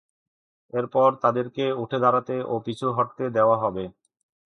এরপর 0.73 1.09
তাদেরকে 1.23 1.65
উঠে 1.83 1.97
দাঁড়াতে 1.99 2.35
ও 2.45 2.55
পিছু 2.65 2.87
হটতে 2.97 3.23
দেওয়া 3.37 3.57
হবে। 3.63 3.83